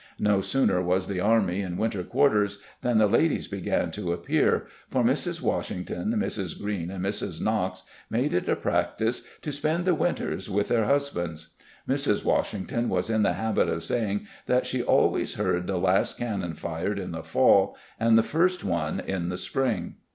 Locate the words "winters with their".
9.93-10.85